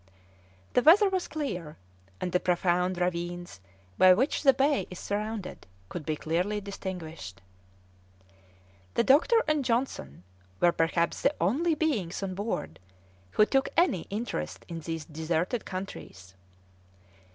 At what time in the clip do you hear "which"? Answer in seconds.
4.15-4.41